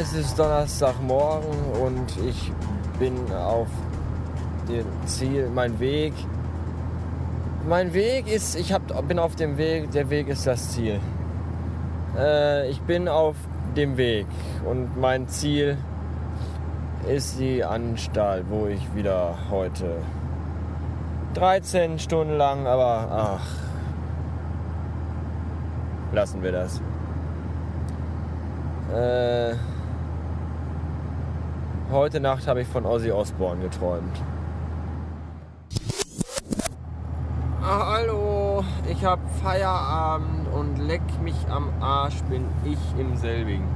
[0.00, 2.52] Es ist Donnerstagmorgen und ich
[3.00, 3.66] bin auf
[4.68, 6.12] dem Ziel, mein Weg.
[7.68, 11.00] Mein Weg ist, ich hab, bin auf dem Weg, der Weg ist das Ziel.
[12.16, 13.34] Äh, ich bin auf
[13.76, 14.28] dem Weg
[14.64, 15.76] und mein Ziel
[17.12, 19.96] ist die Anstalt, wo ich wieder heute
[21.34, 23.46] 13 Stunden lang, aber ach,
[26.12, 26.80] lassen wir das.
[28.94, 29.56] Äh,
[31.90, 34.16] heute Nacht habe ich von Ozzy Osbourne geträumt.
[37.62, 43.66] Ach, hallo, ich habe Feierabend und leck mich am Arsch bin ich im selbigen.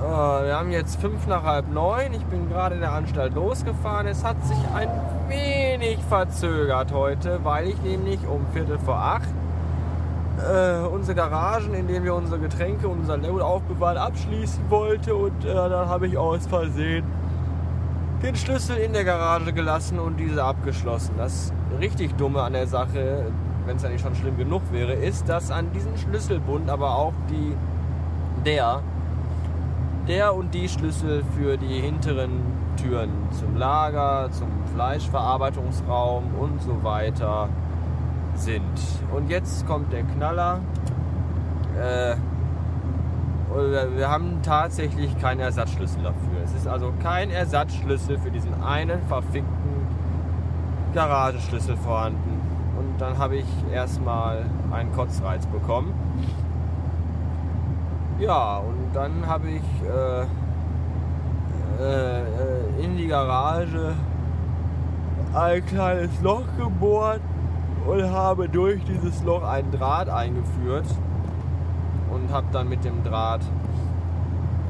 [0.00, 2.12] Oh, wir haben jetzt fünf nach halb neun.
[2.12, 4.08] Ich bin gerade in der Anstalt losgefahren.
[4.08, 4.88] Es hat sich ein
[5.28, 9.28] wenig verzögert heute, weil ich nämlich um Viertel vor acht
[10.42, 15.14] äh, unsere Garagen, in denen wir unsere Getränke und unser Load aufbewahren, abschließen wollte.
[15.14, 17.04] Und äh, dann habe ich aus Versehen
[18.22, 21.14] den Schlüssel in der Garage gelassen und diese abgeschlossen.
[21.18, 23.26] Das richtig Dumme an der Sache,
[23.66, 27.12] wenn es ja nicht schon schlimm genug wäre, ist, dass an diesem Schlüsselbund aber auch
[27.30, 27.54] die
[28.44, 28.80] der
[30.08, 32.40] der und die Schlüssel für die hinteren
[32.76, 37.48] Türen zum Lager, zum Fleischverarbeitungsraum und so weiter
[38.42, 38.62] sind.
[39.14, 40.60] Und jetzt kommt der Knaller.
[41.78, 42.16] Äh,
[43.96, 46.42] wir haben tatsächlich keinen Ersatzschlüssel dafür.
[46.44, 49.86] Es ist also kein Ersatzschlüssel für diesen einen verfickten
[50.94, 52.40] Garagenschlüssel vorhanden.
[52.78, 55.92] Und dann habe ich erstmal einen Kotzreiz bekommen.
[58.18, 60.22] Ja, und dann habe ich äh,
[61.82, 63.94] äh, in die Garage
[65.34, 67.20] ein kleines Loch gebohrt
[67.86, 70.86] und habe durch dieses Loch einen Draht eingeführt
[72.12, 73.42] und habe dann mit dem Draht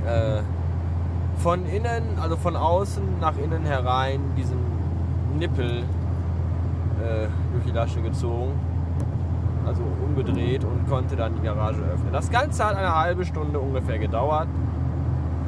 [0.06, 0.42] äh,
[1.36, 4.58] von innen, also von außen nach innen herein diesen
[5.38, 8.52] Nippel äh, durch die Lasche gezogen,
[9.66, 12.12] also umgedreht und konnte dann die Garage öffnen.
[12.12, 14.48] Das Ganze hat eine halbe Stunde ungefähr gedauert.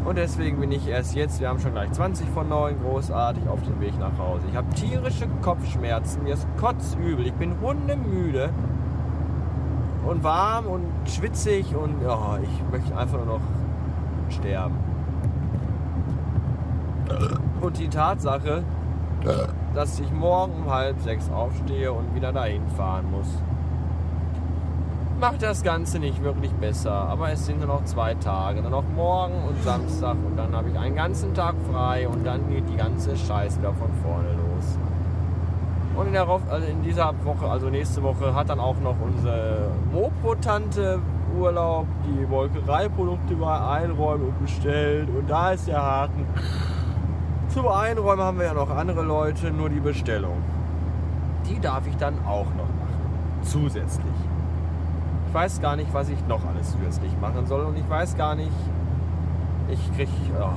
[0.05, 3.63] Und deswegen bin ich erst jetzt, wir haben schon gleich 20 von 9, großartig auf
[3.63, 4.45] dem Weg nach Hause.
[4.51, 8.51] Ich habe tierische Kopfschmerzen, mir ist kotzübel, ich bin hundemüde
[10.07, 13.41] und warm und schwitzig und oh, ich möchte einfach nur noch
[14.29, 14.77] sterben.
[17.63, 18.63] Und die Tatsache,
[19.75, 23.43] dass ich morgen um halb sechs aufstehe und wieder dahin fahren muss,
[25.21, 26.93] macht das Ganze nicht wirklich besser.
[26.93, 28.63] Aber es sind nur noch zwei Tage.
[28.63, 32.49] Nur noch morgen und Samstag und dann habe ich einen ganzen Tag frei und dann
[32.49, 34.79] geht die ganze Scheiße wieder von vorne los.
[35.97, 39.71] Und in, der, also in dieser Woche, also nächste Woche, hat dann auch noch unsere
[39.93, 40.99] Mopo-Tante
[41.39, 45.09] Urlaub, die Molkereiprodukte mal einräumen und bestellt.
[45.09, 46.27] Und da ist der Haken.
[47.49, 50.43] Zum Einräumen haben wir ja noch andere Leute, nur die Bestellung.
[51.47, 53.43] Die darf ich dann auch noch machen.
[53.43, 54.05] Zusätzlich.
[55.35, 58.37] Ich weiß gar nicht, was ich noch alles zusätzlich machen soll und ich weiß gar
[58.37, 58.53] nicht.
[59.69, 60.09] Ich krieg.
[60.41, 60.51] Oh.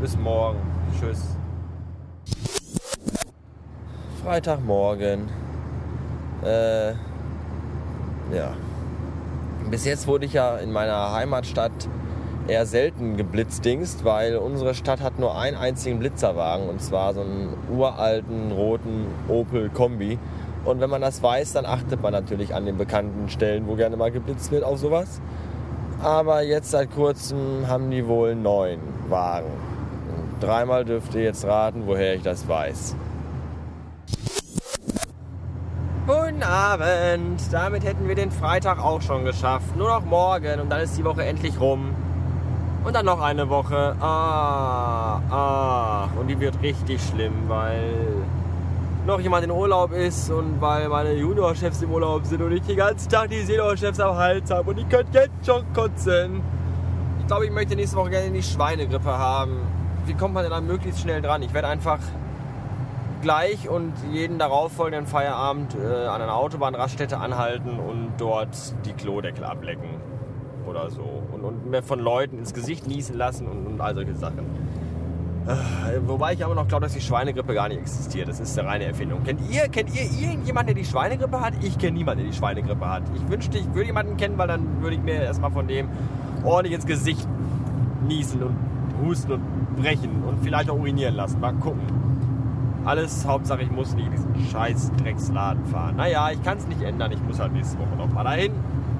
[0.00, 0.60] Bis morgen.
[0.98, 1.36] Tschüss.
[4.24, 5.28] Freitagmorgen.
[6.42, 8.54] Äh, ja.
[9.70, 11.86] Bis jetzt wurde ich ja in meiner Heimatstadt
[12.48, 17.58] eher selten geblitzdingst, weil unsere Stadt hat nur einen einzigen Blitzerwagen und zwar so einen
[17.70, 20.18] uralten roten Opel Kombi
[20.64, 23.96] und wenn man das weiß, dann achtet man natürlich an den bekannten Stellen, wo gerne
[23.96, 25.20] mal geblitzt wird, auf sowas.
[26.02, 28.78] Aber jetzt seit kurzem haben die wohl neun
[29.08, 29.50] Wagen.
[30.08, 32.96] Und dreimal dürft ihr jetzt raten, woher ich das weiß.
[36.06, 37.40] Guten Abend!
[37.52, 39.76] Damit hätten wir den Freitag auch schon geschafft.
[39.76, 41.94] Nur noch morgen und dann ist die Woche endlich rum.
[42.84, 43.94] Und dann noch eine Woche.
[44.00, 46.08] Ah, ah.
[46.18, 47.92] Und die wird richtig schlimm, weil
[49.06, 52.76] noch jemand in Urlaub ist und weil meine Juniorchefs im Urlaub sind und ich den
[52.76, 56.42] ganzen Tag die Seniorchefs am Hals habe und ich könnte jetzt schon kotzen.
[57.20, 59.60] Ich glaube, ich möchte nächste Woche gerne die Schweinegrippe haben.
[60.06, 61.42] Wie kommt man denn da möglichst schnell dran?
[61.42, 61.98] Ich werde einfach
[63.22, 68.56] gleich und jeden darauffolgenden Feierabend äh, an einer Autobahnraststätte anhalten und dort
[68.86, 70.00] die Klodeckel ablecken
[70.66, 71.02] oder so.
[71.32, 74.46] Und, und mir von Leuten ins Gesicht niesen lassen und, und all solche Sachen.
[75.46, 78.28] Äh, wobei ich aber noch glaube, dass die Schweinegrippe gar nicht existiert.
[78.28, 79.22] Das ist eine reine Erfindung.
[79.24, 81.54] Kennt ihr, kennt ihr irgendjemanden, der die Schweinegrippe hat?
[81.62, 83.02] Ich kenne niemanden, der die Schweinegrippe hat.
[83.14, 85.88] Ich wünschte, ich würde jemanden kennen, weil dann würde ich mir erstmal von dem
[86.44, 87.26] ordentlich ins Gesicht
[88.06, 88.56] niesen und
[89.02, 91.40] husten und brechen und vielleicht auch urinieren lassen.
[91.40, 91.80] Mal gucken.
[92.84, 95.96] Alles, Hauptsache ich muss nicht in diesen scheiß Drecksladen fahren.
[95.96, 97.12] Naja, ich kann es nicht ändern.
[97.12, 98.52] Ich muss halt nächste Woche noch mal dahin.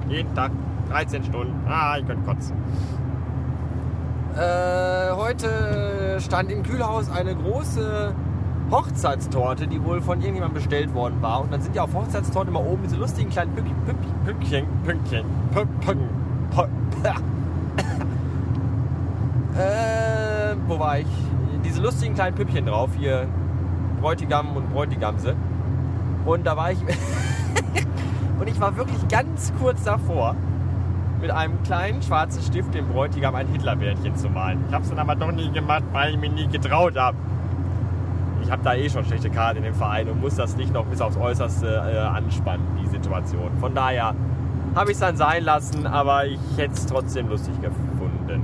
[0.07, 0.51] Jeden Tag
[0.89, 1.53] 13 Stunden.
[1.67, 2.55] Ah, ich könnte kotzen.
[4.35, 8.15] Äh, heute stand im Kühlhaus eine große
[8.71, 11.41] Hochzeitstorte, die wohl von irgendjemandem bestellt worden war.
[11.41, 13.75] Und dann sind ja auf Hochzeitstorte immer oben diese lustigen kleinen Pünktchen,
[14.23, 16.09] Pünktchen, Pünktchen, Pünktchen,
[19.57, 21.07] äh, wo war ich?
[21.65, 23.27] Diese lustigen kleinen Püppchen drauf, hier
[23.99, 25.35] Bräutigam und Bräutigamse.
[26.25, 26.79] Und da war ich.
[28.39, 30.37] und ich war wirklich ganz kurz davor,
[31.21, 34.63] mit einem kleinen schwarzen Stift dem Bräutigam ein Hitlerbärtchen zu malen.
[34.67, 37.15] Ich habe es dann aber doch nie gemacht, weil ich mich nie getraut habe.
[38.41, 40.85] Ich habe da eh schon schlechte Karten in dem Verein und muss das nicht noch
[40.85, 43.51] bis aufs Äußerste äh, anspannen, die Situation.
[43.59, 44.15] Von daher
[44.75, 48.43] habe ich es dann sein lassen, aber ich hätte es trotzdem lustig gefunden.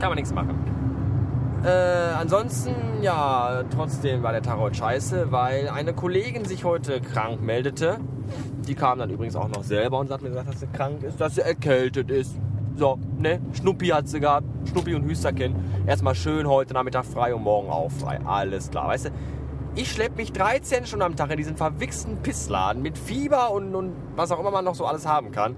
[0.00, 0.58] Kann man nichts machen.
[1.64, 1.68] Äh,
[2.18, 7.98] ansonsten, ja, trotzdem war der heute scheiße, weil eine Kollegin sich heute krank meldete.
[8.66, 11.20] Die kam dann übrigens auch noch selber und hat mir gesagt, dass sie krank ist,
[11.20, 12.36] dass sie erkältet ist.
[12.76, 13.40] So, ne?
[13.52, 14.46] Schnuppi hat sie gehabt.
[14.68, 15.54] Schnuppi und Hüsterchen.
[15.86, 18.20] Erstmal schön heute Nachmittag frei und morgen auch frei.
[18.24, 19.10] Alles klar, weißt du?
[19.74, 23.94] Ich schleppe mich 13 Stunden am Tag in diesen verwichsten Pissladen mit Fieber und, und
[24.16, 25.56] was auch immer man noch so alles haben kann.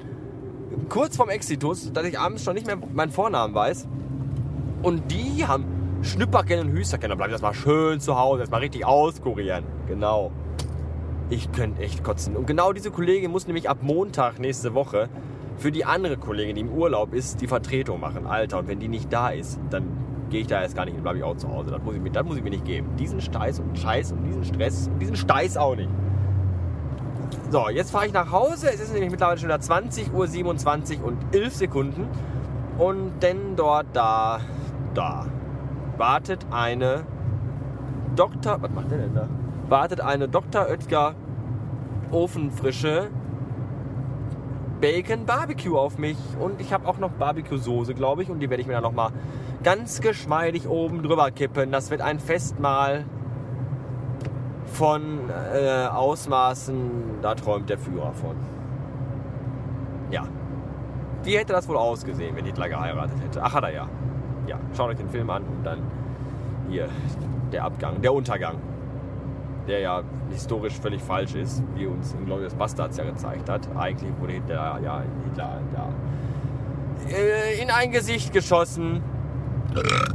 [0.88, 3.88] Kurz vorm Exitus, dass ich abends schon nicht mehr meinen Vornamen weiß.
[4.82, 5.64] Und die haben
[6.02, 7.08] Schnüpperken und Hüsterken.
[7.08, 9.64] Dann bleibe ich das mal schön zu Hause, erstmal richtig auskurieren.
[9.88, 10.30] Genau.
[11.30, 12.36] Ich könnte echt kotzen.
[12.36, 15.08] Und genau diese Kollegin muss nämlich ab Montag nächste Woche
[15.56, 18.26] für die andere Kollegin, die im Urlaub ist, die Vertretung machen.
[18.26, 19.84] Alter, und wenn die nicht da ist, dann
[20.30, 21.70] gehe ich da jetzt gar nicht hin, bleibe ich auch zu Hause.
[21.70, 22.96] Das muss ich mir, das muss ich mir nicht geben.
[22.98, 25.88] Diesen Steiß und Scheiß und diesen Stress und diesen Steiß auch nicht.
[27.50, 28.68] So, jetzt fahre ich nach Hause.
[28.68, 32.08] Es ist nämlich mittlerweile schon wieder 20 Uhr 27 und 11 Sekunden.
[32.78, 34.40] Und denn dort da,
[34.92, 35.26] da,
[35.96, 37.04] wartet eine
[38.16, 38.60] Dr.
[38.60, 39.28] Was macht der denn da?
[39.68, 40.68] Wartet eine Dr.
[40.68, 41.14] Oetker
[42.10, 43.08] ofenfrische
[44.80, 46.18] Bacon Barbecue auf mich.
[46.38, 48.30] Und ich habe auch noch Barbecue-Soße, glaube ich.
[48.30, 49.10] Und die werde ich mir dann nochmal
[49.62, 51.72] ganz geschmeidig oben drüber kippen.
[51.72, 53.04] Das wird ein Festmahl
[54.66, 58.36] von äh, Ausmaßen, da träumt der Führer von.
[60.10, 60.24] Ja.
[61.22, 63.42] Wie hätte das wohl ausgesehen, wenn Hitler geheiratet hätte?
[63.42, 63.88] Ach, hat er ja
[64.46, 65.78] ja, schaut euch den Film an und dann
[66.68, 66.88] hier
[67.52, 68.56] der Abgang, der Untergang,
[69.66, 73.68] der ja historisch völlig falsch ist, wie uns in Glorious Bastards ja gezeigt hat.
[73.76, 75.88] Eigentlich wurde Hitler ja Hitler ja,
[77.16, 79.02] äh, in ein Gesicht geschossen,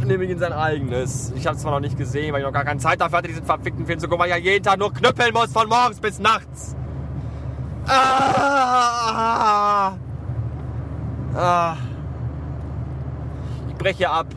[0.05, 1.31] nämlich in sein eigenes.
[1.35, 3.27] Ich habe es zwar noch nicht gesehen, weil ich noch gar keine Zeit dafür hatte,
[3.27, 5.99] diesen verfickten Film zu gucken, weil ich ja jeden Tag nur knüppeln muss von morgens
[5.99, 6.75] bis nachts.
[7.87, 7.97] Ah!
[11.35, 11.77] Ah!
[13.79, 14.27] breche ab.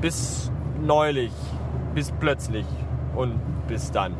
[0.00, 1.32] Bis neulich,
[1.94, 2.64] bis plötzlich
[3.14, 4.14] und bis dann.